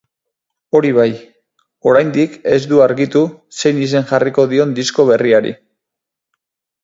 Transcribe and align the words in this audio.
Hori 0.77 0.91
bai, 0.99 1.09
oraindik 1.89 2.39
ez 2.55 2.59
du 2.71 2.79
argitu 2.87 3.21
zein 3.59 3.81
izen 3.89 4.09
jarriko 4.13 4.45
dion 4.55 4.75
disko 4.79 5.05
berriari. 5.13 5.53